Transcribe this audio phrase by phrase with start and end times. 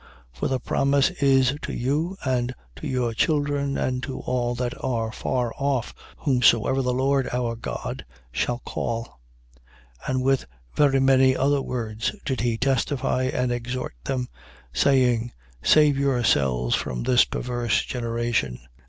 [0.33, 0.39] 2:39.
[0.39, 5.11] For the promise is to you and to your children and to all that are
[5.11, 9.19] far off, whomsoever the Lord our God shall call.
[10.07, 10.09] 2:40.
[10.09, 14.27] And with very many other words did he testify and exhort them,
[14.73, 18.57] saying: Save yourselves from this perverse generation.